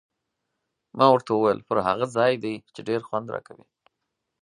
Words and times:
ما 0.97 1.05
ورته 1.11 1.31
وویل: 1.33 1.59
پر 1.67 1.77
هغه 1.87 2.05
ځای 2.17 2.33
دې، 2.43 2.55
چې 2.73 2.79
ډېر 2.89 3.01
خوند 3.07 3.27
راکوي. 3.33 3.65